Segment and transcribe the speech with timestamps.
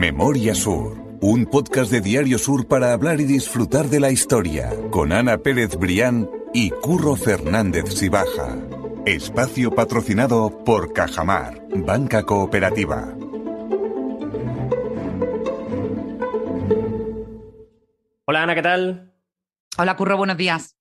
[0.00, 5.12] Memoria Sur, un podcast de Diario Sur para hablar y disfrutar de la historia, con
[5.12, 8.56] Ana Pérez Brián y Curro Fernández Sibaja.
[9.04, 13.14] Espacio patrocinado por Cajamar, Banca Cooperativa.
[18.24, 19.12] Hola Ana, ¿qué tal?
[19.76, 20.78] Hola Curro, buenos días.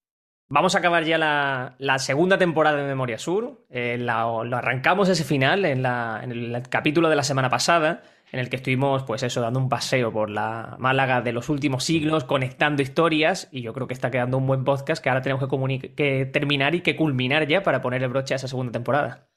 [0.47, 3.65] Vamos a acabar ya la, segunda temporada de Memoria Sur.
[3.70, 8.01] Eh, lo arrancamos ese final en, en el capítulo de la semana pasada
[8.32, 11.83] en el que estuvimos, pues eso, dando un paseo por la Málaga de los últimos
[11.83, 15.47] siglos, conectando historias, y yo creo que está quedando un buen podcast que ahora tenemos
[15.96, 19.29] que, terminar y que culminar ya para poner el broche a esa segunda temporada.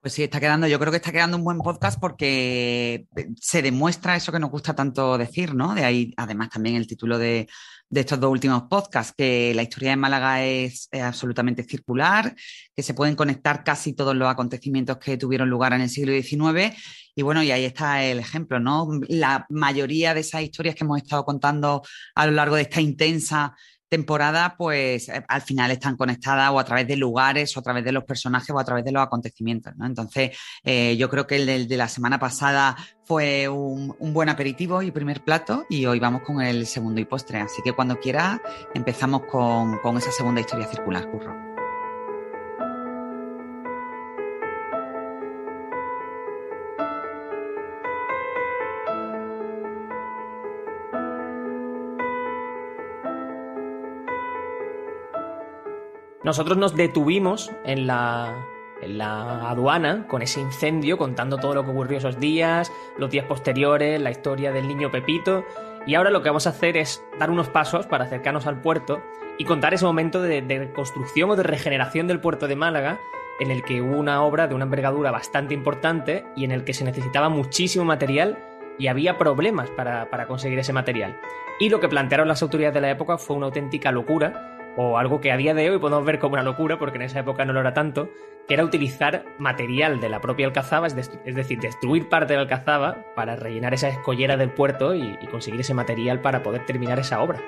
[0.00, 3.06] Pues sí, está quedando, yo creo que está quedando un buen podcast porque
[3.40, 5.74] se demuestra eso que nos gusta tanto decir, ¿no?
[5.74, 7.48] De ahí, además, también el título de
[7.90, 12.34] estos dos últimos podcasts, que la historia de Málaga es, absolutamente circular,
[12.76, 16.76] que se pueden conectar casi todos los acontecimientos que tuvieron lugar en el siglo XIX.
[17.14, 18.88] Y bueno, y ahí está el ejemplo, ¿no?
[19.08, 21.82] La mayoría de esas historias que hemos estado contando
[22.14, 23.54] a lo largo de esta intensa
[23.88, 27.84] temporada, pues eh, al final están conectadas o a través de lugares o a través
[27.84, 29.72] de los personajes o a través de los acontecimientos.
[29.76, 29.86] ¿no?
[29.86, 34.90] Entonces, eh, yo creo que el de, la semana pasada fue un, buen aperitivo y
[34.90, 37.38] primer plato y hoy vamos con el segundo y postre.
[37.38, 38.40] Así que cuando quiera
[38.74, 41.53] empezamos con, con esa segunda historia circular, Curro.
[56.24, 58.34] Nosotros nos detuvimos en la,
[59.46, 64.10] aduana con ese incendio, contando todo lo que ocurrió esos días, los días posteriores, la
[64.10, 65.44] historia del niño Pepito.
[65.86, 69.02] Y ahora lo que vamos a hacer es dar unos pasos para acercarnos al puerto
[69.36, 72.98] y contar ese momento de, reconstrucción o de regeneración del puerto de Málaga,
[73.38, 76.72] en el que hubo una obra de una envergadura bastante importante y en el que
[76.72, 78.38] se necesitaba muchísimo material
[78.78, 81.20] y había problemas para, para conseguir ese material.
[81.60, 85.20] Y lo que plantearon las autoridades de la época fue una auténtica locura o algo
[85.20, 87.52] que a día de hoy podemos ver como una locura, porque en esa época no
[87.52, 88.10] lo era tanto,
[88.48, 93.04] que era utilizar material de la propia alcazaba, es, decir, destruir parte de la alcazaba
[93.14, 97.40] para rellenar esa escollera del puerto y conseguir ese material para poder terminar esa obra.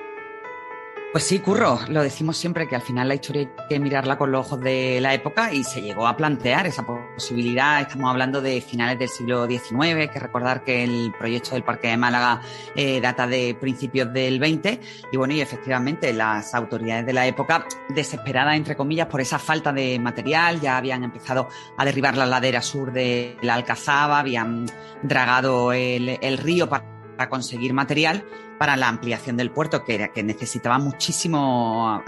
[1.17, 4.31] Pues sí, Curro, lo decimos siempre que al final la historia hay que mirarla con
[4.31, 7.81] los ojos de la época y se llegó a plantear esa posibilidad.
[7.81, 11.87] Estamos hablando de finales del siglo XIX, hay que recordar que el proyecto del Parque
[11.87, 12.41] de Málaga
[12.75, 14.77] eh, data de principios del XX
[15.11, 19.73] y bueno, y efectivamente las autoridades de la época, desesperadas entre comillas por esa falta
[19.73, 21.49] de material, ya habían empezado
[21.79, 24.67] a derribar la ladera sur de la Alcazaba, habían
[25.01, 28.23] dragado el, el río para conseguir material
[28.57, 32.03] para la ampliación del puerto, que, que necesitaba muchísimo,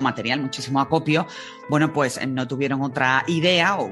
[0.00, 1.26] material, muchísimo acopio,
[1.68, 3.90] bueno, pues eh, no tuvieron otra idea o,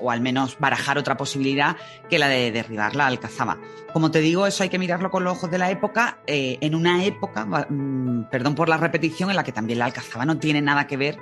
[0.00, 1.76] o, al menos barajar otra posibilidad
[2.08, 3.58] que la de derribar la alcazaba.
[3.94, 6.74] Como te digo, eso hay que mirarlo con los ojos de la época, eh, en
[6.74, 10.60] una época, mm, perdón por la repetición, en la que también la alcazaba no tiene
[10.60, 11.16] nada que ver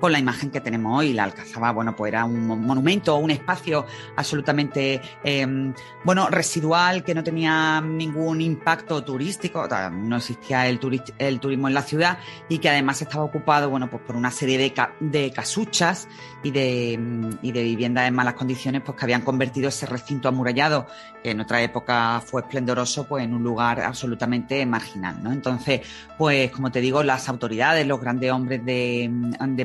[0.00, 1.12] con la imagen que tenemos hoy.
[1.12, 3.84] La alcazaba, bueno, pues era un monumento, un espacio
[4.16, 11.74] absolutamente, em, bueno, residual, que no tenía ningún impacto turístico, no existía el, turismo en
[11.74, 12.18] la ciudad
[12.48, 14.56] y que además estaba ocupado, bueno, pues por una serie
[15.00, 16.08] de, casuchas
[16.42, 16.98] y de,
[17.42, 20.86] y de viviendas en malas condiciones, pues que habían convertido ese recinto amurallado,
[21.22, 25.32] que en otra época fue esplendoroso pues en un lugar absolutamente marginal, ¿no?
[25.32, 25.80] Entonces,
[26.18, 29.08] pues como te digo, las autoridades, los grandes hombres de,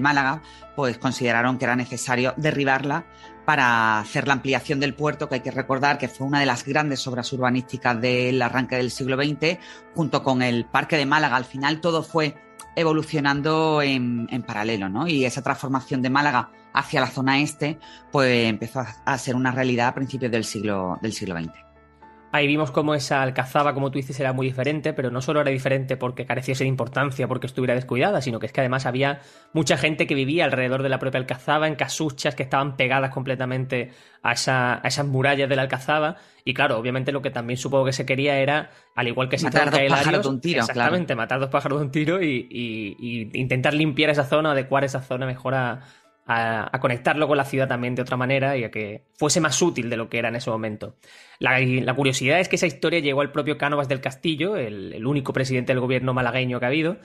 [0.02, 0.42] Málaga,
[0.76, 3.06] pues consideraron que era necesario derribarla
[3.46, 6.64] para hacer la ampliación del puerto, que hay que recordar que fue una de las
[6.64, 9.58] grandes obras urbanísticas del arranque del siglo XX,
[9.96, 11.36] junto con el Parque de Málaga.
[11.36, 12.36] Al final todo fue
[12.76, 15.08] evolucionando en, en paralelo, ¿no?
[15.08, 17.80] Y esa transformación de Málaga hacia la zona este,
[18.12, 21.69] pues empezó a ser una realidad a principios del siglo, del siglo XX.
[22.32, 25.50] Ahí vimos cómo esa alcazaba, como tú dices, era muy diferente, pero no solo era
[25.50, 29.78] diferente porque careciese de importancia, porque estuviera descuidada, sino que es que además había mucha
[29.78, 33.92] gente que vivía alrededor de la propia alcazaba, en casuchas que estaban pegadas completamente
[34.22, 36.18] a, esa, esas murallas de la alcazaba.
[36.46, 39.46] Y claro, obviamente lo que también supongo que se quería era, al igual que si
[39.46, 43.40] matar dos pájaros de un tiro, exactamente, matar dos pájaros de un tiro y, y,
[43.40, 45.82] intentar limpiar esa zona, adecuar esa zona mejor a,
[46.32, 49.90] a, conectarlo con la ciudad también de otra manera y a que fuese más útil
[49.90, 50.96] de lo que era en ese momento.
[51.40, 55.74] La, curiosidad es que esa historia llegó al propio Cánovas del Castillo, el, único presidente
[55.74, 56.98] del gobierno malagueño que ha habido,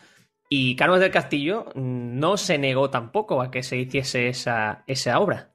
[0.51, 5.53] y Cánovas del Castillo no se negó tampoco a que se hiciese esa, esa obra.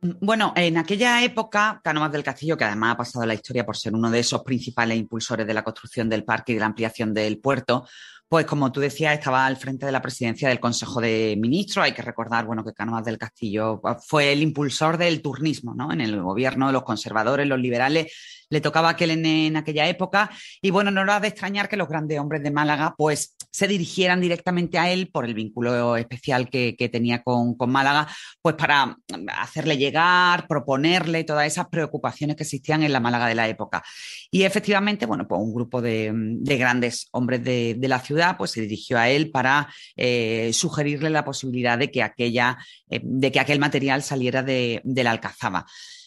[0.00, 3.94] Bueno, en aquella época, Cánovas del Castillo, que además ha pasado la historia por ser
[3.94, 7.38] uno de esos principales impulsores de la construcción del parque y de la ampliación del
[7.38, 7.86] puerto,
[8.32, 11.84] pues como tú decías, estaba al frente de la presidencia del Consejo de Ministros.
[11.84, 15.92] Hay que recordar, bueno, que Cánovas del Castillo fue el impulsor del turnismo, ¿no?
[15.92, 18.10] En el gobierno, los conservadores, los liberales
[18.52, 20.30] le tocaba aquel en, aquella época.
[20.60, 24.20] Y bueno, no era de extrañar que los grandes hombres de Málaga pues se dirigieran
[24.20, 28.06] directamente a él por el vínculo especial que, tenía con, Málaga,
[28.42, 28.96] pues para
[29.38, 33.82] hacerle llegar, proponerle todas esas preocupaciones que existían en la Málaga de la época.
[34.30, 36.12] Y efectivamente, bueno, pues un grupo de,
[36.42, 41.78] grandes hombres de, la ciudad pues se dirigió a él para eh, sugerirle la posibilidad
[41.78, 42.58] de que, aquella,
[42.88, 45.66] eh, de que aquel material saliera de, la Alcazaba.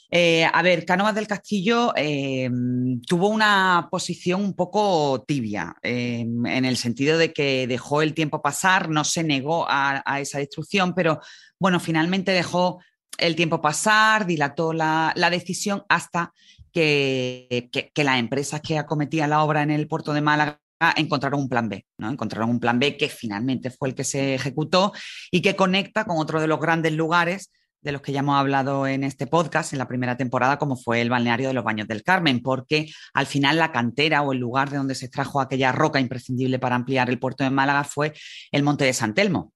[0.09, 1.91] Eh, a ver, Cánovas del Castillo
[3.07, 8.89] tuvo una posición un poco tibia, en el sentido de que dejó el tiempo pasar,
[8.89, 11.19] no se negó a, esa destrucción, pero
[11.59, 12.79] bueno, finalmente dejó
[13.17, 16.33] el tiempo pasar, dilató la, decisión hasta
[16.71, 20.62] que, las empresas que acometían la obra en el puerto de Málaga
[20.96, 22.10] encontraron un plan B, ¿no?
[22.10, 24.94] Encontraron un plan B que finalmente fue el que se ejecutó
[25.32, 27.52] y que conecta con otro de los grandes lugares
[27.86, 31.02] de los que ya hemos hablado en este podcast en la primera temporada, como fue
[31.02, 34.72] el balneario de los Baños del Carmen, porque al final la cantera o el lugar
[34.72, 38.12] de donde se extrajo aquella roca imprescindible para ampliar el puerto de Málaga fue
[38.52, 39.54] el Monte de San Telmo,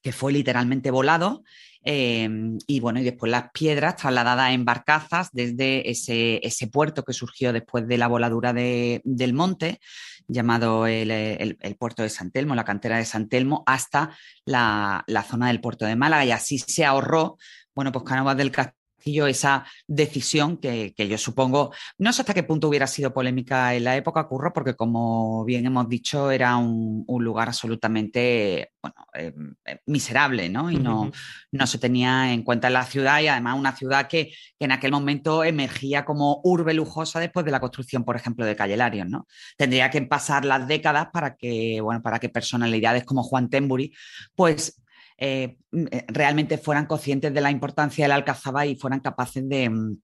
[0.00, 1.42] que fue literalmente volado.
[1.88, 2.28] Eh,
[2.66, 7.86] y bueno, y después las piedras trasladadas en barcazas desde ese, puerto que surgió después
[7.86, 9.78] de la voladura del monte,
[10.26, 14.10] llamado el, puerto de San Telmo, la cantera de San Telmo, hasta
[14.44, 16.24] la, la, zona del puerto de Málaga.
[16.24, 17.38] Y así se ahorró,
[17.72, 22.68] bueno, pues Cánovas del Castillo esa decisión que, yo supongo, no sé hasta qué punto
[22.68, 27.48] hubiera sido polémica en la época, Curro, porque como bien hemos dicho, era un, lugar
[27.48, 29.32] absolutamente bueno, eh,
[29.64, 30.70] eh, miserable, ¿no?
[30.70, 31.10] Y no,
[31.50, 34.90] no se tenía en cuenta en la ciudad y además una ciudad que, en aquel
[34.90, 38.76] momento emergía como urbe lujosa después de la construcción, por ejemplo, de Calle
[39.06, 39.26] ¿no?
[39.56, 43.92] Tendría que pasar las décadas para que, bueno, para que personalidades como Juan Tembury,
[44.34, 44.80] pues
[45.18, 49.94] eh, eh, realmente fueran conscientes de la importancia del Alcazaba y fueran capaces mm,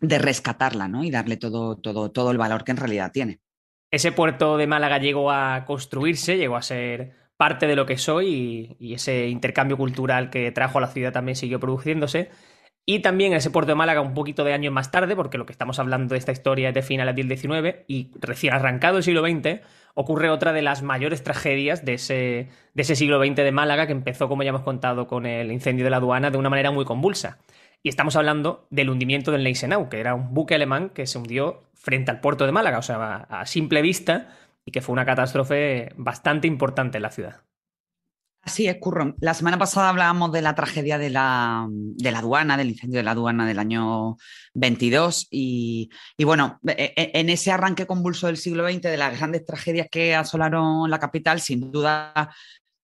[0.00, 1.04] de, rescatarla ¿no?
[1.04, 3.40] y darle todo, todo, todo el valor que en realidad tiene.
[3.90, 8.76] Ese puerto de Málaga llegó a construirse, llegó a ser parte de lo que soy
[8.78, 12.30] y, ese intercambio cultural que trajo a la ciudad también siguió produciéndose.
[12.88, 15.50] Y también ese puerto de Málaga un poquito de años más tarde, porque lo que
[15.50, 19.26] estamos hablando de esta historia es de finales del XIX y recién arrancado el siglo
[19.26, 19.60] XX,
[19.94, 23.92] ocurre otra de las mayores tragedias de ese, de ese siglo XX de Málaga, que
[23.92, 26.84] empezó, como ya hemos contado, con el incendio de la aduana de una manera muy
[26.84, 27.38] convulsa.
[27.82, 31.64] Y estamos hablando del hundimiento del Neisenau, que era un buque alemán que se hundió
[31.74, 34.28] frente al puerto de Málaga, o sea, a simple vista,
[34.64, 37.40] y que fue una catástrofe bastante importante en la ciudad.
[38.46, 39.16] Así es, Curro.
[39.18, 41.68] La semana pasada hablábamos de la tragedia de la,
[42.14, 44.18] aduana, del incendio de la aduana del año
[44.54, 49.18] 22 y, y, bueno, e, e, en ese arranque convulso del siglo XX, de las
[49.18, 52.32] grandes tragedias que asolaron la capital, sin duda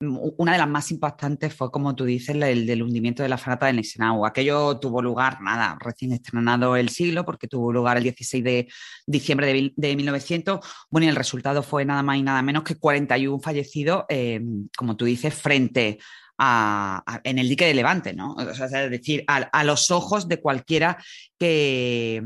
[0.02, 3.66] una de las más impactantes fue, como tú dices, el del hundimiento de la fragata
[3.66, 4.26] de Neisenau.
[4.26, 8.68] Aquello tuvo lugar, nada, recién estrenado el siglo, porque tuvo lugar el 16 de
[9.06, 10.60] diciembre de, 1900.
[10.90, 14.40] Bueno, y el resultado fue nada más y nada menos que 41 fallecidos, eh,
[14.76, 15.98] como tú dices, frente
[16.38, 18.34] a, en el dique de Levante, ¿no?
[18.34, 20.98] O sea, es decir, a, los ojos de cualquiera
[21.38, 22.22] que,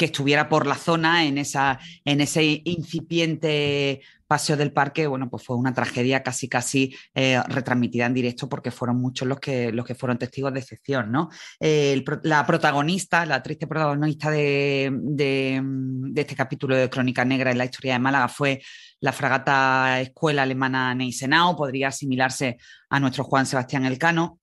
[0.00, 5.44] que estuviera por la zona en, esa, en ese incipiente paseo del parque, bueno, pues
[5.44, 9.84] fue una tragedia casi casi eh, retransmitida en directo porque fueron muchos los que, los
[9.84, 11.28] que fueron testigos de excepción, ¿no?
[12.22, 14.90] la protagonista, la triste protagonista de,
[16.16, 18.62] este capítulo de Crónica Negra en la historia de Málaga fue
[19.00, 22.56] la fragata escuela alemana Neisenau, podría asimilarse
[22.88, 24.38] a nuestro Juan Sebastián Elcano,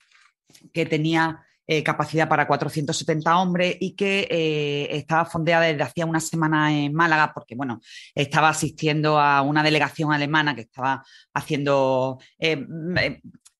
[0.71, 6.21] que tenía eh, capacidad para 470 hombres y que eh, estaba fondeada desde hacía una
[6.21, 7.81] semana en Málaga porque, bueno,
[8.15, 12.65] estaba asistiendo a una delegación alemana que estaba haciendo eh,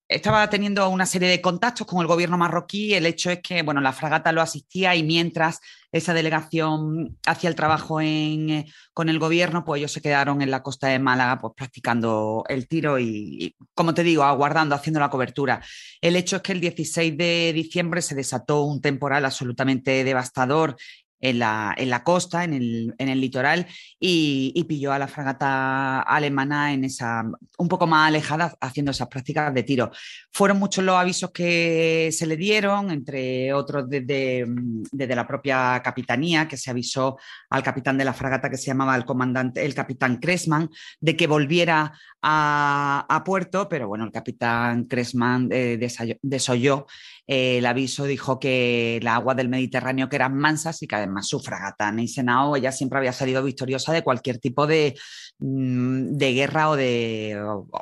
[0.08, 2.94] estaba teniendo una serie de contactos con el gobierno marroquí.
[2.94, 5.60] El hecho es que, bueno, la fragata lo asistía y mientras
[5.92, 10.64] esa delegación hacía el trabajo eh, con el gobierno, pues ellos se quedaron en la
[10.64, 15.62] costa de Málaga, pues practicando el tiro y, como te digo, aguardando, haciendo la cobertura.
[16.02, 20.78] El hecho es que el 16 de diciembre se desató un temporal absolutamente devastador
[21.20, 23.66] en la, en la costa, en el, en el litoral,
[24.00, 27.24] y, y, pilló a la fragata alemana en esa,
[27.58, 29.92] un poco más alejada, haciendo esas prácticas de tiro.
[30.32, 34.46] Fueron muchos los avisos que se le dieron, entre otros desde,
[34.92, 37.18] desde la propia capitanía, que se avisó
[37.50, 40.70] al capitán de la fragata que se llamaba el comandante, el capitán Cressman,
[41.00, 45.78] de que volviera a, puerto, pero bueno, el capitán Cressman eh,
[46.22, 46.86] desoyó
[47.28, 51.42] el aviso dijo que las aguas del Mediterráneo que eran mansas y que además su
[51.42, 54.98] fragata Neisenau, ella siempre había salido victoriosa de cualquier tipo de,
[55.40, 57.38] mm, de guerra o de,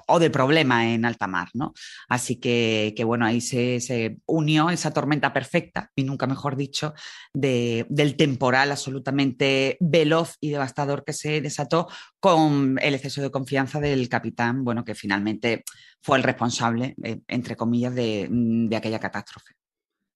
[0.07, 1.73] o, de problema en alta mar, ¿no?
[2.09, 6.95] Así que, bueno, ahí se, unió esa tormenta perfecta, y nunca mejor dicho,
[7.33, 11.87] del temporal absolutamente veloz y devastador que se desató
[12.19, 14.24] con el exceso de confianza del capitán,
[14.63, 15.63] bueno, que finalmente
[16.01, 18.29] fue el responsable, eh, entre comillas, de,
[18.75, 19.53] aquella catástrofe.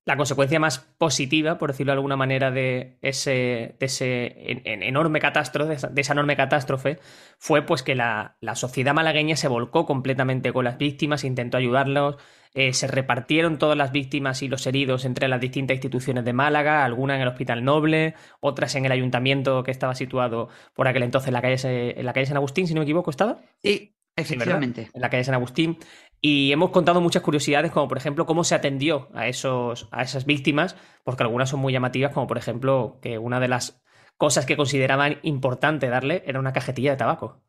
[0.06, 6.02] La consecuencia más positiva, por decirlo de alguna manera, de ese, ese enorme catástrofe, de
[6.02, 7.00] esa enorme catástrofe,
[7.38, 12.18] fue pues que la, sociedad malagueña se volcó completamente con las víctimas, intentó ayudarlos,
[12.56, 16.84] eh, se repartieron todas las víctimas y los heridos entre las distintas instituciones de Málaga,
[16.86, 21.28] algunas en el Hospital Noble, otras en el ayuntamiento que estaba situado por aquel entonces
[21.28, 23.42] en la calle, en la calle San Agustín, si no me equivoco, ¿estaba?
[23.62, 24.90] Sí, efectivamente.
[24.94, 25.78] en la calle San Agustín.
[26.22, 30.26] Y hemos contado muchas curiosidades, como por ejemplo cómo se atendió a, esos, a esas
[30.26, 33.82] víctimas, porque algunas son muy llamativas, como por ejemplo que una de las
[34.18, 37.42] cosas que consideraban importante darle era una cajetilla de tabaco.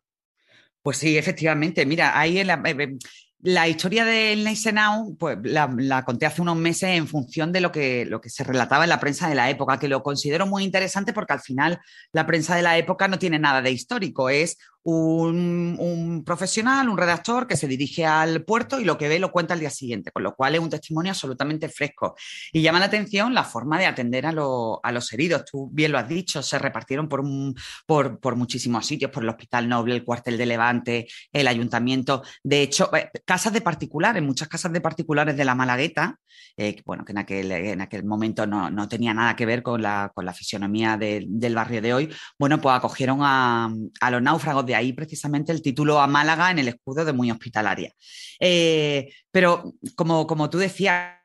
[0.82, 1.84] Pues sí, efectivamente.
[1.84, 2.98] Mira, ahí en la, eh, eh,
[3.42, 8.04] la historia del Neisenau, pues la, conté hace unos meses en función de lo que,
[8.04, 11.12] lo que se relataba en la prensa de la época, que lo considero muy interesante
[11.12, 11.80] porque al final
[12.12, 17.46] la prensa de la época no tiene nada de histórico, es un, profesional, un redactor
[17.46, 20.22] que se dirige al puerto y lo que ve lo cuenta al día siguiente, con
[20.22, 22.14] lo cual es un testimonio absolutamente fresco.
[22.52, 25.44] Y llama la atención la forma de atender a, los heridos.
[25.44, 27.22] Tú bien lo has dicho, se repartieron por,
[28.36, 32.22] muchísimos sitios, por el Hospital Noble, el cuartel de Levante, el ayuntamiento.
[32.42, 36.18] De hecho, eh, casas de particulares, muchas casas de particulares de la Malagueta,
[36.56, 40.12] eh, bueno, que en aquel, en aquel momento no, tenía nada que ver con la,
[40.34, 43.70] fisionomía del barrio de hoy, bueno, pues acogieron a,
[44.10, 47.92] los náufragos ahí precisamente el título a Málaga en el escudo de muy hospitalaria.
[48.38, 51.20] Eh, pero como, como tú decías,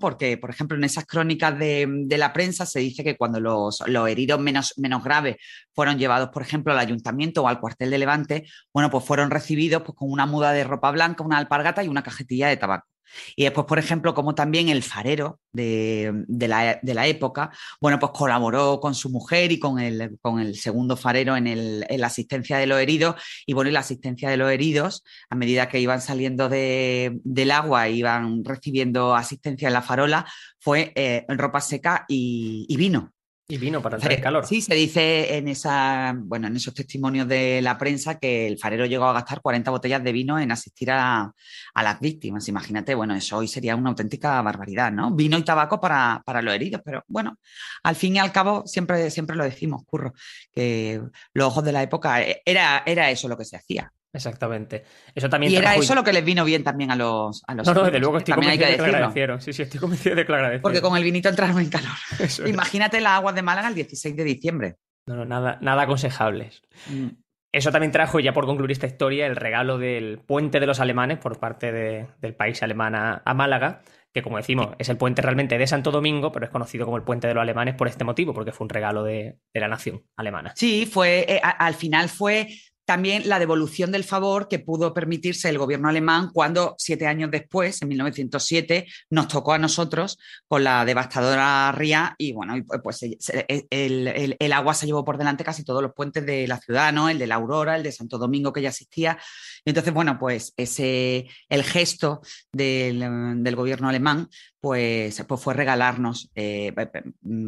[0.00, 4.40] porque, por ejemplo, en esas crónicas de, la prensa se dice que cuando los, heridos
[4.40, 5.36] menos, menos, graves
[5.72, 9.82] fueron llevados, por ejemplo, al ayuntamiento o al cuartel de Levante, bueno, pues fueron recibidos
[9.82, 12.93] pues, con una muda de ropa blanca, una alpargata y una cajetilla de tabaco.
[13.36, 18.94] Y después, por ejemplo, como también el farero de, la, época, bueno, pues colaboró con
[18.94, 23.16] su mujer y con el, con el segundo farero en, la asistencia de los heridos.
[23.46, 27.88] Y bueno, y la asistencia de los heridos, a medida que iban saliendo del agua,
[27.88, 30.26] iban recibiendo asistencia en la farola,
[30.58, 33.13] fue eh, ropa seca y vino.
[33.46, 34.46] Y vino para traer calor.
[34.46, 38.86] Sí, se dice en esa, bueno, en esos testimonios de la prensa que el farero
[38.86, 41.30] llegó a gastar 40 botellas de vino en asistir a,
[41.74, 42.48] las víctimas.
[42.48, 45.14] Imagínate, bueno, eso hoy sería una auténtica barbaridad, ¿no?
[45.14, 47.38] Vino y tabaco para, para, los heridos, pero bueno,
[47.82, 50.14] al fin y al cabo siempre, siempre lo decimos, curro,
[50.50, 51.02] que
[51.34, 53.92] los ojos de la época eh, era, era eso lo que se hacía.
[54.14, 54.84] Exactamente.
[55.12, 57.42] Eso también y era eso lo que les vino bien también a los.
[57.46, 59.40] A los no, no, desde luego estoy convencido de que lo agradecieron.
[59.40, 60.62] Sí, sí, estoy convencido de que lo agradecieron.
[60.62, 61.96] Porque con el vinito entraron en calor.
[62.46, 64.76] Imagínate las aguas de Málaga el 16 de diciembre.
[65.06, 66.62] No, no, nada, nada aconsejables.
[66.88, 67.08] Mm.
[67.52, 71.18] Eso también trajo, ya por concluir esta historia, el regalo del puente de los alemanes
[71.18, 75.66] por parte del país alemán a, Málaga, que como decimos, es el puente realmente de
[75.68, 78.50] Santo Domingo, pero es conocido como el puente de los alemanes por este motivo, porque
[78.50, 80.52] fue un regalo de, la nación alemana.
[80.56, 82.48] Sí, fue, eh, al final fue
[82.84, 87.80] también la devolución del favor que pudo permitirse el gobierno alemán cuando siete años después,
[87.82, 94.74] en 1907, nos tocó a nosotros con la devastadora ría y bueno, pues el, agua
[94.74, 97.08] se llevó por delante casi todos los puentes de la ciudad, ¿no?
[97.08, 99.18] El de la Aurora, el de Santo Domingo que ya existía.
[99.64, 102.20] entonces, bueno, pues ese, el gesto
[102.52, 104.28] del, gobierno alemán
[104.60, 106.72] pues, pues, fue regalarnos, eh,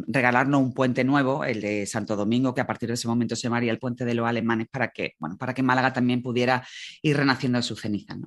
[0.06, 3.44] regalarnos un puente nuevo, el de Santo Domingo, que a partir de ese momento se
[3.44, 6.64] llamaría el puente de los alemanes, para que, para que Málaga también pudiera
[7.02, 8.18] ir renaciendo de sus cenizas.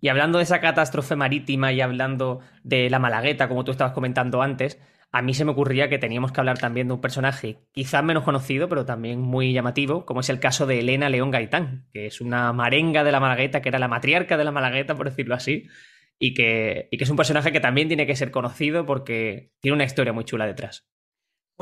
[0.00, 4.42] Y hablando de esa catástrofe marítima y hablando de la Malagueta, como tú estabas comentando
[4.42, 4.78] antes,
[5.12, 8.24] a mí se me ocurría que teníamos que hablar también de un personaje quizás menos
[8.24, 12.20] conocido, pero también muy llamativo, como es el caso de Elena León Gaitán, que es
[12.20, 15.68] una marenga de la Malagueta, que era la matriarca de la Malagueta, por decirlo así,
[16.18, 19.74] y que, y que es un personaje que también tiene que ser conocido porque tiene
[19.74, 20.88] una historia muy chula detrás.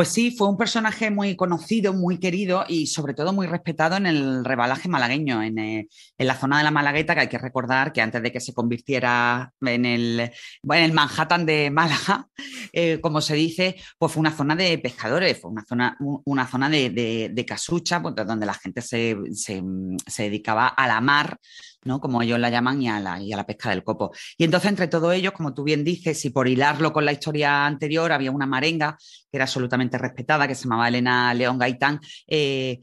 [0.01, 4.07] Pues sí, fue un personaje muy conocido, muy querido y sobre todo muy respetado en
[4.07, 8.01] el rebalaje malagueño, en, eh, la zona de la Malagueta, que hay que recordar que
[8.01, 10.31] antes de que se convirtiera en el,
[10.63, 12.27] Manhattan de Málaga,
[12.73, 16.71] eh, como se dice, pues fue una zona de pescadores, fue una zona, una zona
[16.71, 19.19] de, casucha, pues, donde la gente se
[20.17, 21.39] dedicaba a la mar
[21.85, 22.01] ¿no?
[22.01, 24.13] Como ellos la llaman, y a la, y a la pesca del copo.
[24.37, 27.67] Y entonces, entre todos ellos, como tú bien dices, y por hilarlo con la historia
[27.67, 28.97] anterior, había una marenga
[29.31, 32.01] que era absolutamente respetada, que se llamaba Elena León Gaitán.
[32.27, 32.81] Eh,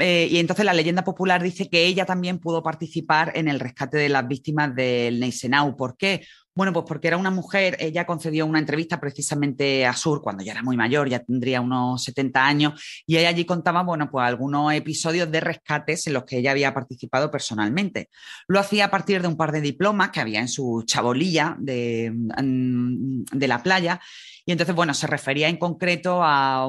[0.00, 3.98] eh, y entonces la leyenda popular dice que ella también pudo participar en el rescate
[3.98, 5.76] de las víctimas del Neisenau.
[5.76, 6.24] ¿Por qué?
[6.58, 10.50] Bueno, pues porque era una mujer, ella concedió una entrevista precisamente a Sur cuando ya
[10.50, 14.72] era muy mayor, ya tendría unos 70 años, y ella allí contaba, bueno, pues algunos
[14.72, 18.10] episodios de rescates en los que ella había participado personalmente.
[18.48, 22.10] Lo hacía a partir de un par de diplomas que había en su chabolilla de,
[22.12, 24.00] de la playa
[24.48, 26.64] y entonces, bueno, se refería en concreto a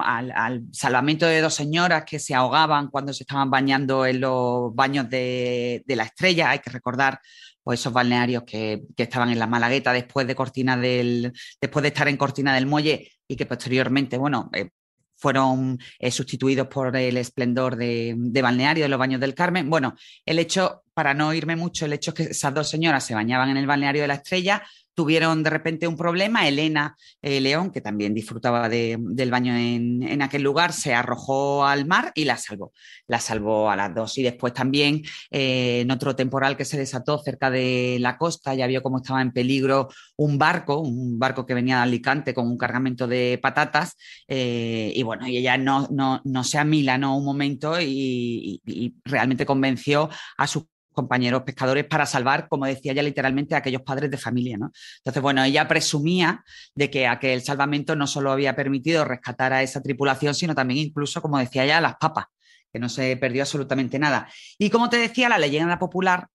[0.00, 5.08] al, salvamento de dos señoras que se ahogaban cuando se estaban bañando en los baños
[5.08, 6.50] de, la estrella.
[6.50, 7.20] Hay que recordar
[7.62, 12.08] pues, esos balnearios que, estaban en la Malagueta después de, Cortina del, después de estar
[12.08, 14.70] en Cortina del Muelle y que posteriormente, bueno, eh,
[15.16, 19.70] fueron eh, sustituidos por el esplendor de, de, balneario de los baños del Carmen.
[19.70, 19.94] Bueno,
[20.26, 23.48] el hecho, para no irme mucho, el hecho es que esas dos señoras se bañaban
[23.50, 26.46] en el balneario de la Estrella, tuvieron de repente un problema.
[26.46, 32.12] Elena eh, León, que también disfrutaba del baño en, aquel lugar, se arrojó al mar
[32.14, 32.72] y la salvó.
[33.06, 34.18] La salvó a las dos.
[34.18, 38.66] Y después también eh, en otro temporal que se desató cerca de la costa, ya
[38.66, 42.58] vio cómo estaba en peligro un barco, un barco que venía de Alicante con un
[42.58, 43.96] cargamento de patatas.
[44.28, 49.46] Eh, y bueno, y ella no, no, no se amilanó un momento y, y realmente
[49.46, 54.18] convenció a su compañeros pescadores para salvar, como decía ella literalmente, a aquellos padres de
[54.18, 54.58] familia.
[54.58, 54.72] ¿no?
[54.98, 56.44] Entonces, bueno, ella presumía
[56.74, 61.20] de que aquel salvamento no solo había permitido rescatar a esa tripulación, sino también incluso,
[61.20, 62.26] como decía ella, a las papas,
[62.72, 64.28] que no se perdió absolutamente nada.
[64.58, 66.28] Y como te decía, la leyenda popular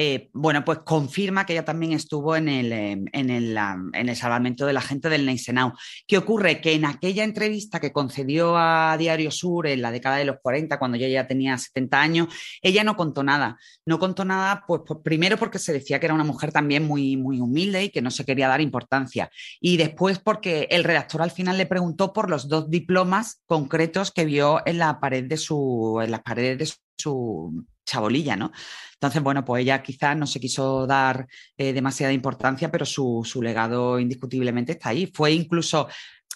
[0.00, 4.14] eh, bueno, pues confirma que ella también estuvo en el, em, en el, en el
[4.14, 5.72] salvamento de la gente del Neisenau.
[6.06, 6.60] ¿Qué ocurre?
[6.60, 10.78] Que en aquella entrevista que concedió a Diario Sur en la década de los 40,
[10.78, 12.28] cuando ella ya tenía 70 años,
[12.62, 13.58] ella no contó nada.
[13.84, 17.16] No contó nada, pues, pues, primero porque se decía que era una mujer también muy,
[17.16, 19.28] muy humilde y que no se quería dar importancia.
[19.60, 24.26] Y después porque el redactor al final le preguntó por los dos diplomas concretos que
[24.26, 28.52] vio en la pared de su, en las paredes de su chabolilla, ¿no?
[28.94, 31.26] Entonces, bueno, pues ella quizás no se quiso dar
[31.56, 35.10] eh, demasiada importancia, pero su, legado indiscutiblemente está ahí.
[35.14, 35.88] Fue incluso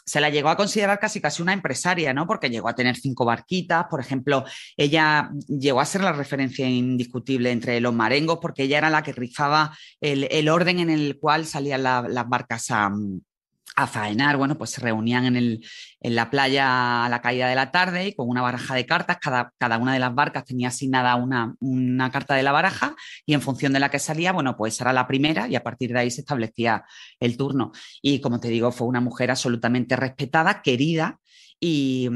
[0.05, 2.27] se la llegó a considerar casi casi una empresaria, ¿no?
[2.27, 4.45] Porque llegó a tener cinco barquitas, por ejemplo,
[4.77, 9.13] ella llegó a ser la referencia indiscutible entre los marengos, porque ella era la que
[9.13, 12.91] rifaba el, orden en el cual salían las barcas a,
[13.77, 15.67] a faenar, bueno, pues se reunían en, el,
[16.01, 19.19] en, la playa a la caída de la tarde y con una baraja de cartas,
[19.21, 22.95] cada, cada una de las barcas tenía asignada una, una, carta de la baraja
[23.25, 25.93] y en función de la que salía, bueno, pues era la primera y a partir
[25.93, 26.85] de ahí se establecía
[27.19, 27.73] el turno.
[28.03, 31.19] Y como te digo, fue una mujer absolutamente respetada, querida
[31.65, 32.09] y,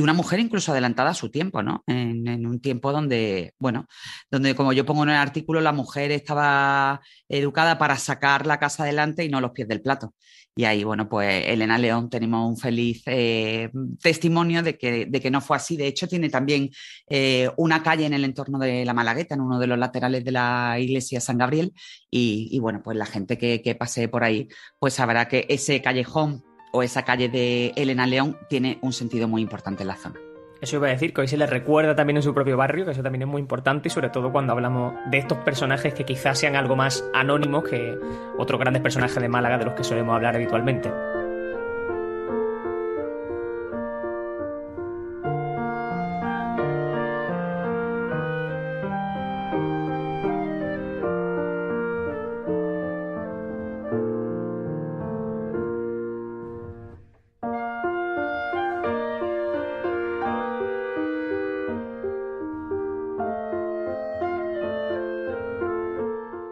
[0.00, 1.84] una mujer incluso adelantada a su tiempo, ¿no?
[1.86, 3.86] En, un tiempo donde, bueno,
[4.30, 8.84] donde como yo pongo en el artículo, la mujer estaba educada para sacar la casa
[8.84, 10.14] adelante y no los pies del plato.
[10.54, 13.68] Y ahí, bueno, pues Elena León tenemos un feliz eh,
[14.00, 15.76] testimonio de que, de que, no fue así.
[15.76, 16.70] De hecho, tiene también
[17.10, 20.32] eh, una calle en el entorno de la Malagueta, en uno de los laterales de
[20.32, 21.74] la iglesia San Gabriel.
[22.10, 26.42] Y, bueno, pues la gente que, que pase por ahí, pues sabrá que ese callejón
[26.76, 30.20] o esa calle de Elena León tiene un sentido muy importante en la zona.
[30.60, 32.90] Eso iba a decir, que hoy se le recuerda también en su propio barrio, que
[32.90, 36.38] eso también es muy importante y sobre todo cuando hablamos de estos personajes que quizás
[36.38, 37.98] sean algo más anónimos que
[38.38, 40.90] otros grandes personajes de Málaga de los que solemos hablar habitualmente.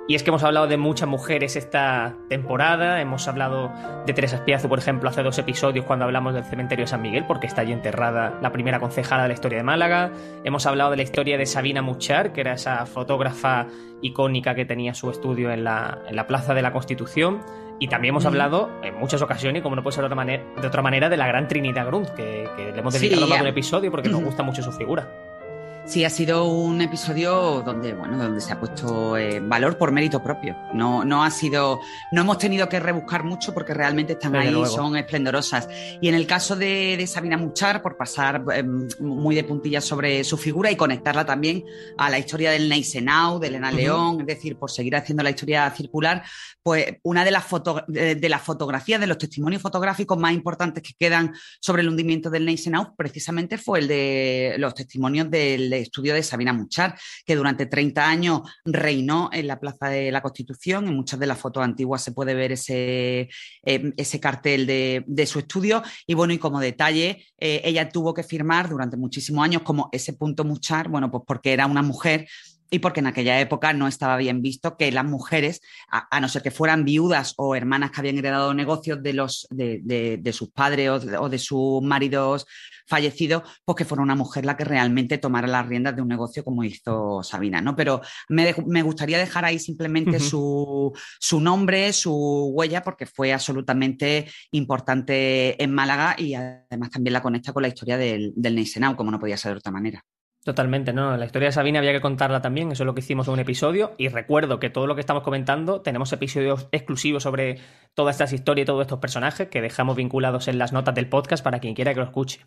[0.06, 3.72] Y es que hemos hablado de muchas mujeres esta temporada, hemos hablado
[4.04, 7.24] de Teresa Espiazu, por ejemplo, hace dos episodios cuando hablamos del cementerio de San Miguel,
[7.26, 10.12] porque está allí enterrada la primera concejala de la historia de Málaga.
[10.44, 13.66] Hemos hablado de la historia de Sabina Muchar, que era esa fotógrafa
[14.02, 17.40] icónica que tenía su estudio en la, Plaza de la Constitución.
[17.80, 20.66] Y también hemos hablado en muchas ocasiones, como no puede ser de otra manera, de,
[20.66, 23.90] otra manera, de la gran Trinidad Grunt, que, le hemos dedicado más de un episodio
[23.90, 25.08] porque nos gusta mucho su figura.
[25.87, 30.23] Sí, ha sido un episodio donde, bueno, donde se ha puesto eh, valor por mérito
[30.23, 30.57] propio.
[30.73, 31.79] No, no ha sido,
[32.11, 35.68] no hemos tenido que rebuscar mucho porque realmente están ahí, son esplendorosas.
[36.01, 40.38] Y en el caso de, Sabina Muchar, por pasar em, muy de puntillas sobre su
[40.38, 41.62] figura y conectarla también
[41.99, 45.70] a la historia del Neisenau, de Elena León, es decir, por seguir haciendo la historia
[45.70, 46.23] circular,
[46.62, 47.44] pues una de las,
[47.88, 52.47] de, las fotografías, de los testimonios fotográficos más importantes que quedan sobre el hundimiento del
[52.47, 58.08] Neisenau, precisamente fue el de los testimonios del estudio de Sabina Muchar, que durante 30
[58.08, 60.88] años reinó en la Plaza de la Constitución.
[60.88, 63.28] En muchas de las fotos antiguas se puede ver ese,
[63.64, 65.82] eh, ese cartel de, su estudio.
[66.06, 70.12] Y bueno, y como detalle, eh, ella tuvo que firmar durante muchísimos años como ese
[70.12, 72.26] punto Muchar, bueno, pues porque era una mujer
[72.70, 76.42] y porque en aquella época no estaba bien visto que las mujeres, a, no ser
[76.42, 81.29] que fueran viudas o hermanas que habían heredado negocios de, los, de, sus padres o
[81.29, 82.46] de, sus maridos
[82.87, 86.44] fallecidos, pues que fuera una mujer la que realmente tomara las riendas de un negocio
[86.44, 87.77] como hizo Sabina, ¿no?
[87.77, 90.92] Pero me, gustaría dejar ahí simplemente su,
[91.40, 97.62] nombre, su huella, porque fue absolutamente importante en Málaga y además también la conecta con
[97.62, 100.05] la historia del, del Neisenau, como no podía ser de otra manera.
[100.44, 101.16] Totalmente, ¿no?
[101.16, 103.40] La historia de Sabina había que contarla también, eso es lo que hicimos en un
[103.40, 103.94] episodio.
[103.96, 107.61] Y recuerdo que todo lo que estamos comentando, tenemos episodios exclusivos sobre
[107.94, 111.42] todas estas historias y todos estos personajes que dejamos vinculados en las notas del podcast
[111.42, 112.40] para quien quiera que lo escuche.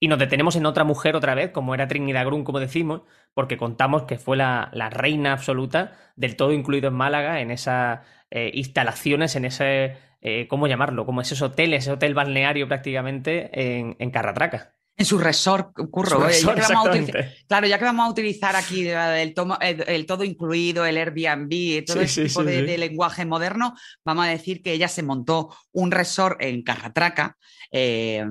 [0.00, 3.02] Y nos detenemos en otra mujer otra vez, como era Trinidad Grun, como decimos,
[3.34, 8.52] porque contamos que fue la, reina absoluta del todo incluido en Málaga, en esas eh,
[8.54, 11.04] instalaciones, en ese, eh, ¿cómo llamarlo?
[11.04, 14.73] Como esos hoteles, ese hotel balneario prácticamente en, en Carratraca.
[14.96, 16.24] En su resort, curro.
[17.48, 22.44] claro, ya que vamos a utilizar aquí el, todo incluido, el Airbnb, todo ese tipo
[22.44, 27.36] de, lenguaje moderno, vamos a decir que ella se montó un resort en Carratraca.
[27.72, 28.24] Eh,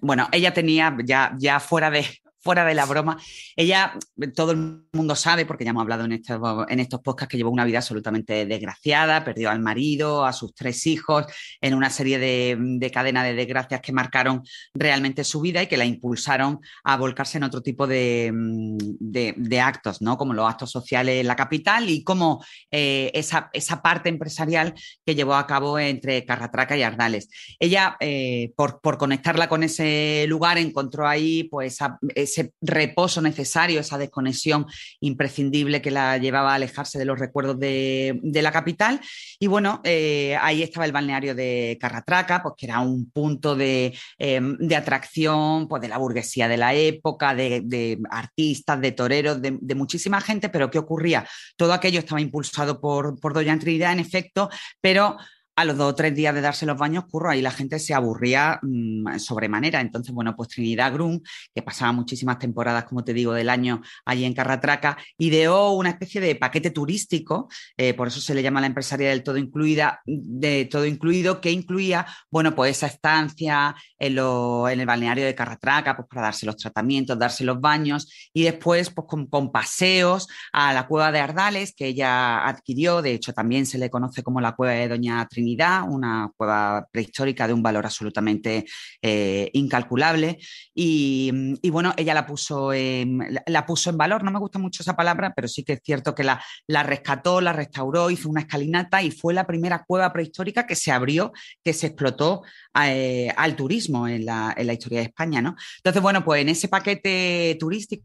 [0.00, 2.06] bueno, ella tenía ya, ya fuera de,
[2.46, 3.18] fuera de la broma,
[3.56, 3.98] ella,
[4.34, 7.50] todo el mundo sabe, porque ya hemos hablado en estos, en estos podcasts, que llevó
[7.50, 11.26] una vida absolutamente desgraciada, perdió al marido, a sus tres hijos,
[11.60, 14.42] en una serie de, de cadenas de desgracias que marcaron
[14.74, 20.00] realmente su vida y que la impulsaron a volcarse en otro tipo de, de, actos,
[20.00, 20.16] ¿no?
[20.16, 25.14] como los actos sociales en la capital y como eh, esa, esa, parte empresarial que
[25.14, 27.28] llevó a cabo entre Carratraca y Ardales.
[27.58, 31.98] Ella, eh, por, por, conectarla con ese lugar, encontró ahí pues, esa
[32.36, 34.66] ese reposo necesario, esa desconexión
[35.00, 39.00] imprescindible que la llevaba a alejarse de los recuerdos de, la capital.
[39.38, 43.96] Y bueno, eh, ahí estaba el balneario de Carratraca, pues que era un punto de,
[44.18, 50.20] em, atracción pues, de la burguesía de la época, de, artistas, de toreros, de, muchísima
[50.20, 51.26] gente, pero ¿qué ocurría?
[51.56, 54.48] Todo aquello estaba impulsado por, por Doña Trinidad, en efecto,
[54.80, 55.16] pero
[55.56, 57.94] a los dos o tres días de darse los baños, curro, ahí la gente se
[57.94, 59.80] aburría mm, sobremanera.
[59.80, 61.20] Entonces, bueno, pues Trinidad Grum,
[61.54, 66.20] que pasaba muchísimas temporadas, como te digo, del año allí en Carratraca, ideó una especie
[66.20, 70.66] de paquete turístico, eh, por eso se le llama la empresaria del todo incluida, de
[70.66, 76.22] todo incluido, que incluía, bueno, pues esa estancia en, el balneario de Carratraca, pues para
[76.22, 81.12] darse los tratamientos, darse los baños, y después, pues con, con paseos a la cueva
[81.12, 84.88] de Ardales, que ella adquirió, de hecho también se le conoce como la cueva de
[84.88, 85.45] Doña Trinidad
[85.84, 88.64] una cueva prehistórica de un valor absolutamente
[89.02, 90.38] eh, incalculable.
[90.74, 91.30] Y,
[91.70, 95.32] bueno, ella la puso, en, la, puso en valor, no me gusta mucho esa palabra,
[95.34, 99.10] pero sí que es cierto que la, la rescató, la restauró, hizo una escalinata y
[99.10, 101.32] fue la primera cueva prehistórica que se abrió,
[101.62, 102.42] que se explotó
[102.84, 105.40] eh, al turismo en la, en la historia de España.
[105.40, 105.56] ¿no?
[105.78, 108.04] Entonces, bueno, pues en ese paquete turístico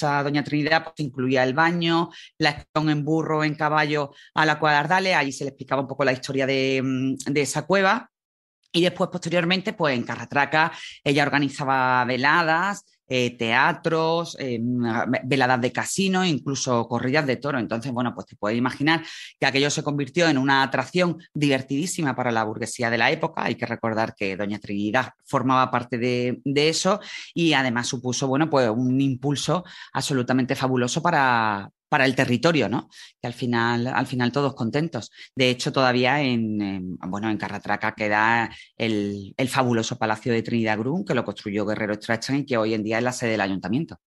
[0.00, 4.66] Doña Trinidad pues, incluía el baño, la excursión en burro, en caballo a la de
[4.68, 8.10] Ardales, allí se le explicaba un poco la historia de, mm, de esa cueva.
[8.72, 10.72] Y después, posteriormente, pues en Carratraca
[11.04, 14.58] ella organizaba veladas, eh, teatros, eh,
[15.24, 17.58] veladas de casino, incluso corridas de toro.
[17.58, 19.04] Entonces, bueno, pues te puedes imaginar
[19.38, 23.44] que aquello se convirtió en una atracción divertidísima para la burguesía de la época.
[23.44, 27.00] Hay que recordar que Doña Trinidad formaba parte de, eso
[27.34, 32.88] y además supuso, bueno, pues un impulso absolutamente fabuloso para, para el territorio, ¿no?
[33.20, 35.10] Que al final, al final todos contentos.
[35.36, 41.14] De hecho, todavía en, bueno, en Carratraca queda el, fabuloso Palacio de Trinidad Grun, que
[41.14, 43.98] lo construyó Guerrero Strachan y que hoy en día es la sede del ayuntamiento.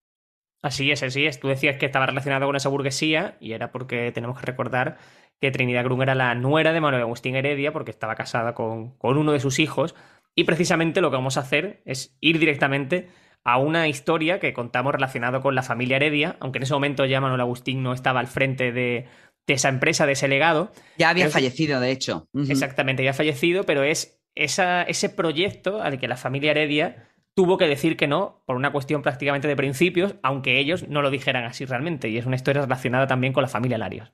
[0.64, 1.40] Así es, así es.
[1.40, 4.98] Tú decías que estaba relacionado con esa burguesía y era porque tenemos que recordar
[5.40, 9.20] que Trinidad Grun era la nuera de Manuel Agustín Heredia porque estaba casada con, con
[9.20, 9.94] uno de sus hijos
[10.34, 13.10] y precisamente lo que vamos a hacer es ir directamente
[13.46, 17.22] a una historia que contamos relacionado con la familia Heredia, aunque en ese momento ya
[17.22, 19.06] Manuel Agustín no estaba al frente de,
[19.48, 20.72] esa empresa, de ese legado.
[20.98, 22.28] Ya había fallecido, de hecho.
[22.50, 27.58] Exactamente, ya ha fallecido, pero es esa, ese proyecto al que la familia Heredia tuvo
[27.58, 31.44] que decir que no por una cuestión prácticamente de principios, aunque ellos no lo dijeran
[31.44, 32.10] así realmente.
[32.10, 34.12] Y es una historia relacionada también con la familia Larios.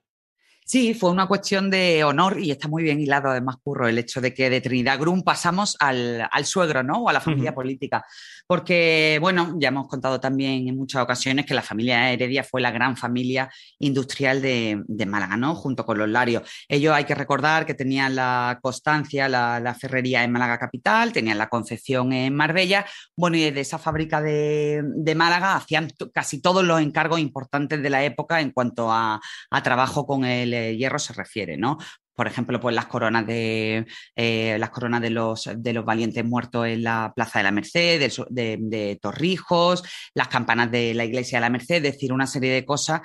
[0.63, 4.21] Sí, fue una cuestión de honor y está muy bien hilado además, Curro, el hecho
[4.21, 7.03] de que de Trinidad Grum pasamos al, suegro, ¿no?
[7.03, 8.05] O a la familia política.
[8.47, 12.71] Porque, bueno, ya hemos contado también en muchas ocasiones que la familia Heredia fue la
[12.71, 15.55] gran familia industrial de, Málaga, ¿no?
[15.55, 16.43] Junto con los Larios.
[16.69, 21.49] Ellos hay que recordar que tenían la Constancia, la, ferrería en Málaga capital, tenían la
[21.49, 22.85] Concepción en Marbella.
[23.17, 24.83] Bueno, y de esa fábrica de,
[25.15, 29.19] Málaga hacían casi todos los encargos importantes de la época en cuanto a
[29.63, 31.77] trabajo con el hierro se refiere, ¿no?
[32.21, 36.67] por ejemplo, pues las coronas de eh, las coronas de los, de los valientes muertos
[36.67, 39.81] en la Plaza de la Merced, de, Torrijos,
[40.13, 43.01] las campanas de la Iglesia de la Merced, es decir, una serie de cosas,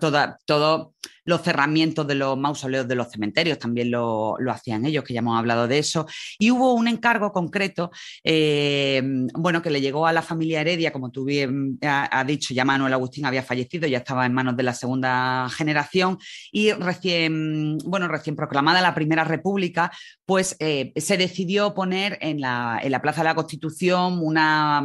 [0.00, 0.94] toda, todo
[1.26, 5.38] los cerramientos de los mausoleos de los cementerios también lo, hacían ellos, que ya hemos
[5.38, 6.06] hablado de eso.
[6.38, 7.90] Y hubo un encargo concreto,
[8.24, 9.02] eh,
[9.34, 12.92] bueno, que le llegó a la familia Heredia, como tú bien has dicho, ya Manuel
[12.92, 16.18] Agustín había fallecido, ya estaba en manos de la segunda generación
[16.52, 19.90] y recién, bueno, recién proclamada la Primera República,
[20.24, 24.82] pues eh, se decidió poner en la, Plaza de la Constitución una,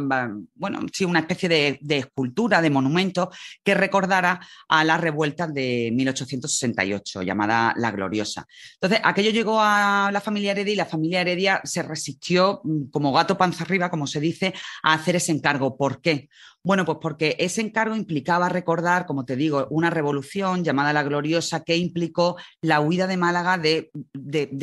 [0.54, 3.30] bueno, sí, una especie de, de escultura, de monumento
[3.64, 6.31] que recordara a las revueltas de 1800
[7.22, 8.46] llamada La Gloriosa.
[8.74, 13.12] Entonces, aquello llegó a la familia Heredia y la familia Heredia se resistió mm, como
[13.12, 15.76] gato panza arriba, como se dice, a hacer ese encargo.
[15.76, 16.28] ¿Por qué?
[16.64, 21.64] Bueno, pues porque ese encargo implicaba recordar, como te digo, una revolución llamada La Gloriosa
[21.64, 23.90] que implicó la huida de Málaga de,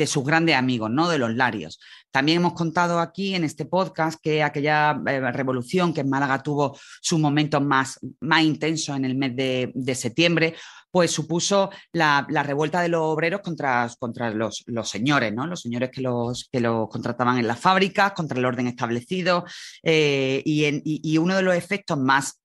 [0.06, 1.10] sus grandes amigos, ¿no?
[1.10, 1.78] De los Larios.
[2.10, 6.78] También hemos contado aquí en este podcast que aquella eh, revolución que en Málaga tuvo
[7.02, 10.54] su momento más, más intenso en el mes de septiembre,
[10.90, 15.46] pues supuso la, revuelta de los obreros contra, contra los, señores, ¿no?
[15.46, 19.44] Los señores que los, que los contrataban en las fábricas, contra el orden establecido.
[19.82, 22.40] Eh, y, uno de los efectos más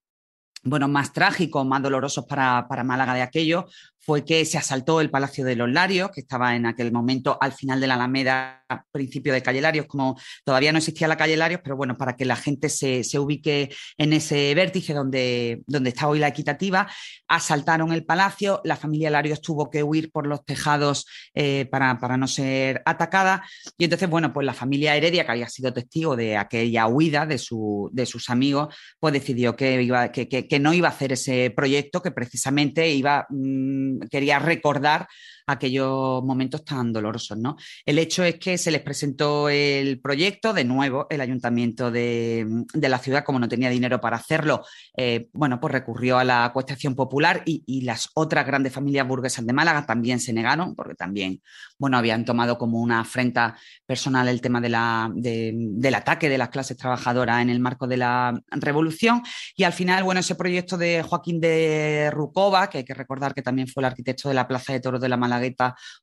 [0.68, 3.68] bueno, más trágicos, más dolorosos para, para, Málaga de aquello,
[4.06, 7.54] fue que se asaltó el Palacio de los Larios, que estaba en aquel momento al
[7.54, 11.62] final de la Alameda, principio de Calle Larios, como todavía no existía la Calle Larios,
[11.64, 16.20] pero bueno, para que la gente se, ubique en ese vértice donde, donde está hoy
[16.20, 16.88] la equitativa,
[17.28, 22.28] asaltaron el palacio, la familia Larios tuvo que huir por los tejados eh, para, no
[22.28, 23.44] ser atacada,
[23.76, 27.40] y entonces, bueno, pues la familia Heredia, que había sido testigo de aquella huida de,
[27.40, 32.04] su, de sus amigos, pues decidió que, iba, que, no iba a hacer ese proyecto,
[32.04, 33.26] que precisamente iba...
[33.30, 35.08] Mm, quería recordar
[35.48, 37.38] aquellos momentos tan dolorosos.
[37.38, 37.58] ¿no?
[37.86, 43.00] El hecho es que se les presentó el proyecto, de nuevo, el ayuntamiento de, la
[43.00, 44.64] ciudad, como no tenía dinero para hacerlo,
[44.96, 49.54] eh, bueno, pues recurrió a la acuestación popular y, las otras grandes familias burguesas de
[49.54, 51.42] Málaga también se negaron, porque también,
[51.78, 53.56] bueno, habían tomado como una afrenta
[53.86, 57.98] personal el tema de la, del ataque de las clases trabajadoras en el marco de
[57.98, 59.22] la revolución.
[59.56, 63.42] Y al final, bueno, ese proyecto de Joaquín de Rucova, que hay que recordar que
[63.42, 65.35] también fue el arquitecto de la Plaza de Toros de la Málaga,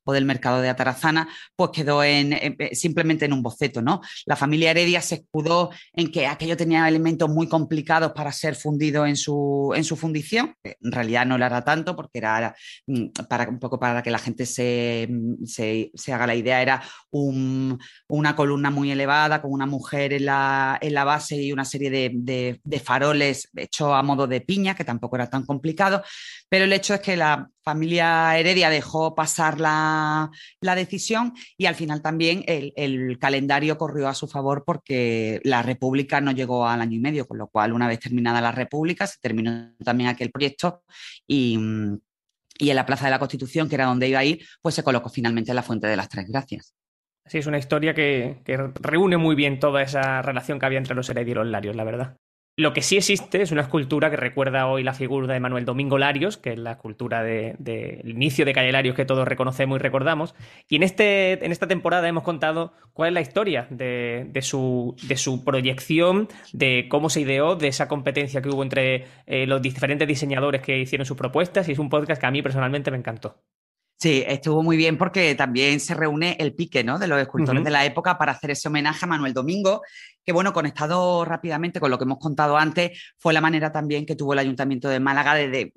[0.03, 3.81] o del mercado de Atarazana, pues quedó en, simplemente en un boceto.
[3.81, 4.01] ¿no?
[4.25, 9.05] La familia Heredia se escudó en que aquello tenía elementos muy complicados para ser fundido
[9.05, 10.55] en su, fundición.
[10.63, 12.55] En realidad no lo era tanto porque era
[12.87, 15.09] mm, para, un poco para que la gente se,
[15.45, 20.93] se, haga la idea, era una columna muy elevada con una mujer en la, en
[20.93, 25.15] la base y una serie de, de faroles hechos a modo de piña, que tampoco
[25.15, 26.03] era tan complicado.
[26.49, 32.01] Pero el hecho es que la familia Heredia dejó pasar la, decisión y al final
[32.01, 36.99] también el, calendario corrió a su favor porque la República no llegó al año y
[36.99, 40.83] medio, con lo cual una vez terminada la República se terminó también aquel proyecto
[41.27, 42.01] y, en
[42.59, 45.53] la Plaza de la Constitución, que era donde iba a ir, pues se colocó finalmente
[45.53, 46.75] la Fuente de las Tres Gracias.
[47.25, 50.95] Sí, es una historia que, que reúne muy bien toda esa relación que había entre
[50.95, 52.17] los Heredia y los Larios, la verdad.
[52.55, 55.97] Lo que sí existe es una escultura que recuerda hoy la figura de Manuel Domingo
[55.97, 59.81] Larios, que es la escultura del de, inicio de Calle Larios que todos reconocemos y
[59.81, 60.35] recordamos.
[60.69, 65.17] Y en, este, en esta temporada hemos contado cuál es la historia de, su, de
[65.17, 70.07] su proyección, de cómo se ideó, de esa competencia que hubo entre eh, los diferentes
[70.07, 71.67] diseñadores que hicieron sus propuestas.
[71.69, 73.35] Y es un podcast que a mí personalmente me encantó.
[74.03, 76.99] Sí, estuvo muy bien porque también se reúne el pique ¿no?
[76.99, 79.81] de los escultores de la época para hacer ese homenaje a Manuel Domingo,
[80.25, 84.17] que bueno, conectado rápidamente con lo que hemos contado antes, fue la manera también que
[84.17, 85.71] tuvo el Ayuntamiento de Málaga de,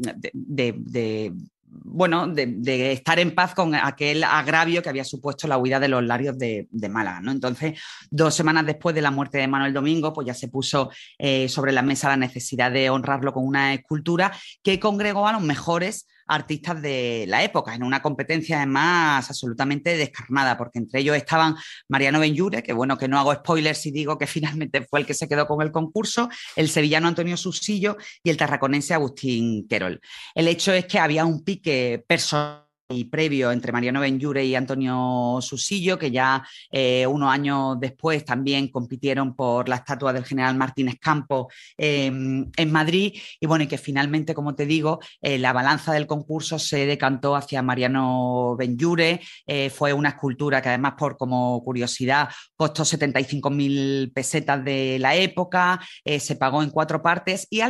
[1.69, 6.03] bueno, de, estar en paz con aquel agravio que había supuesto la huida de los
[6.03, 7.21] larios de, Málaga.
[7.21, 7.31] ¿no?
[7.31, 7.79] Entonces,
[8.11, 11.71] dos semanas después de la muerte de Manuel Domingo, pues ya se puso eh, sobre
[11.71, 14.33] la mesa la necesidad de honrarlo con una escultura
[14.65, 20.57] que congregó a los mejores artistas de la época, en una competencia además absolutamente descarnada,
[20.57, 21.57] porque entre ellos estaban
[21.89, 25.15] Mariano Benjure, que bueno, que no hago spoilers si digo que finalmente fue el que
[25.15, 30.01] se quedó con el concurso, el sevillano Antonio Susillo y el tarraconense Agustín Querol.
[30.35, 35.39] El hecho es que había un pique personal y previo entre Mariano Benjure y Antonio
[35.41, 40.97] Susillo, que ya eh, unos años después también compitieron por la estatua del general Martínez
[41.01, 41.47] Campos
[41.77, 43.13] em, en Madrid.
[43.41, 47.35] Y bueno, y que finalmente, como te digo, eh, la balanza del concurso se decantó
[47.35, 49.21] hacia Mariano Benjure.
[49.47, 55.81] Eh, fue una escultura que además, por como curiosidad, costó 75.000 pesetas de la época,
[56.19, 57.61] se pagó en cuatro partes y,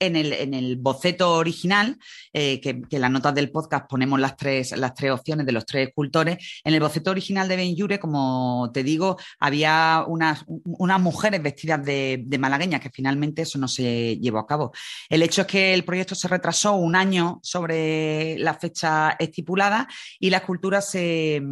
[0.00, 1.98] en, el, en, el, boceto original,
[2.32, 5.66] que, que en las notas del podcast ponemos las tres las tres opciones de los
[5.66, 6.38] tres escultores.
[6.64, 12.22] En el boceto original de Benjure, como te digo, había unas, unas mujeres vestidas de,
[12.24, 14.72] de malagueñas, que finalmente eso no se llevó a cabo.
[15.08, 20.30] El hecho es que el proyecto se retrasó un año sobre la fecha estipulada y
[20.30, 21.42] la escultura se,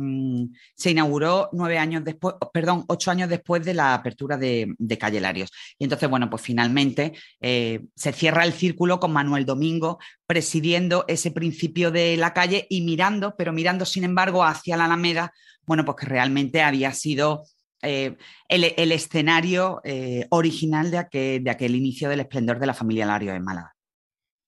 [0.74, 5.20] se inauguró nueve años después, perdón, ocho años después de la apertura de, de Calle
[5.20, 5.50] Larios.
[5.78, 9.98] Y entonces, bueno, pues finalmente eh, se cierra el círculo con Manuel Domingo
[10.30, 15.32] presidiendo ese principio de la calle y mirando, pero mirando sin embargo hacia la Alameda,
[15.66, 17.42] bueno, pues que realmente había sido
[17.82, 18.16] eh,
[18.46, 23.34] el, escenario eh, original de aquel, de aquel, inicio del esplendor de la familia Lario
[23.34, 23.74] en Málaga.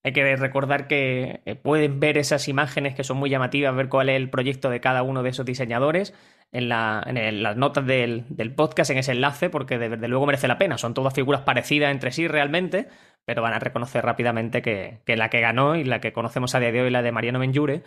[0.05, 4.09] Hay que recordar que eh, pueden ver esas imágenes que son muy llamativas, ver cuál
[4.09, 6.15] es el proyecto de cada uno de esos diseñadores
[6.53, 10.79] en, las notas del, podcast, en ese enlace, porque desde luego merece la pena.
[10.79, 12.89] Son todas figuras parecidas entre sí realmente,
[13.25, 16.73] pero van a reconocer rápidamente que, la que ganó y la que conocemos a día
[16.73, 17.83] de hoy, la de Mariano Menjure,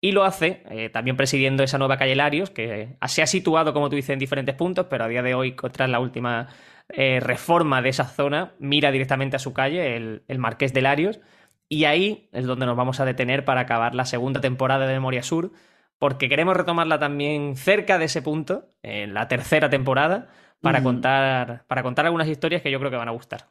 [0.00, 3.88] y lo hace eh, también presidiendo esa nueva calle Larios, que se ha situado, como
[3.88, 6.48] tú dices, en diferentes puntos, pero a día de hoy, tras la última
[6.88, 11.20] eh, reforma de esa zona, mira directamente a su calle, el, el Marqués de Larios,
[11.68, 15.22] y ahí es donde nos vamos a detener para acabar la segunda temporada de Memoria
[15.22, 15.52] Sur,
[15.98, 20.28] porque queremos retomarla también cerca de ese punto, en la tercera temporada,
[20.60, 23.48] para, contar, para contar algunas historias que yo creo que van a gustar.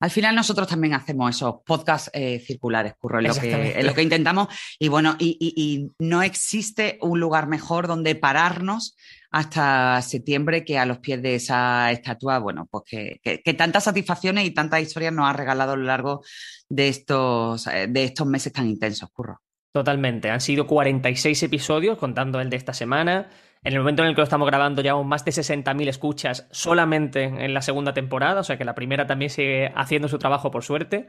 [0.00, 4.02] Al final nosotros también hacemos esos podcasts eh, circulares, Curro, es lo, que, lo que
[4.02, 4.46] intentamos.
[4.78, 8.96] Y bueno, y, no existe un lugar mejor donde pararnos
[9.30, 14.46] hasta septiembre que a los pies de esa estatua, bueno, pues que, que tantas satisfacciones
[14.46, 16.22] y tantas historias nos ha regalado a lo largo
[16.68, 19.40] de estos, eh, de estos meses tan intensos, Curro.
[19.72, 20.30] Totalmente.
[20.30, 23.28] Han sido 46 episodios, contando el de esta semana.
[23.62, 27.24] En el momento en el que lo estamos grabando, llevamos más de 60.000 escuchas solamente
[27.24, 30.62] en la segunda temporada, o sea que la primera también sigue haciendo su trabajo por
[30.64, 31.08] suerte.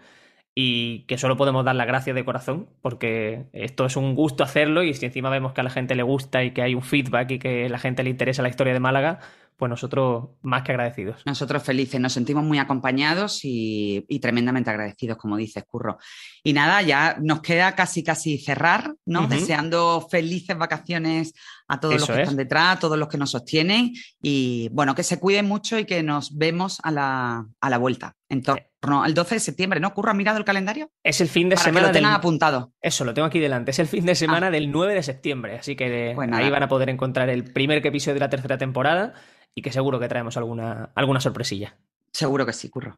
[0.56, 4.84] Y que solo podemos dar las gracias de corazón, porque esto es un gusto hacerlo.
[4.84, 7.32] Y si encima vemos que a la gente le gusta y que hay un feedback
[7.32, 9.20] y que a la gente le interesa la historia de Málaga,
[9.60, 11.22] pues nosotros más que agradecidos.
[11.26, 15.98] Nosotros felices, nos sentimos muy acompañados y, tremendamente agradecidos, como dices, Curro.
[16.44, 19.28] Y nada, ya nos queda casi, casi cerrar, ¿no?
[19.28, 21.34] Deseando felices vacaciones
[21.68, 25.04] a todos los que están detrás, a todos los que nos sostienen y bueno, que
[25.04, 29.13] se cuiden mucho y que nos vemos a la, a la vuelta en torno al
[29.13, 29.94] 12 de septiembre, ¿no?
[29.94, 30.89] Curro, ¿has mirado el calendario?
[31.04, 31.88] Es el fin de semana.
[31.88, 32.74] Que lo tengan apuntado.
[32.82, 33.72] Eso, lo tengo aquí delante.
[33.72, 34.52] Es el fin de semana ah.
[34.52, 38.15] del 9 de septiembre, así que pues ahí van a poder encontrar el primer episodio
[38.15, 39.13] de la tercera temporada
[39.54, 41.78] y que seguro que traemos alguna, alguna sorpresilla.
[42.12, 42.98] Seguro que sí, Curro.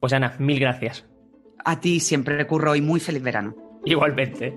[0.00, 1.06] Pues Ana, mil gracias.
[1.64, 3.54] A ti siempre, Curro, y muy feliz verano.
[3.84, 4.56] Igualmente.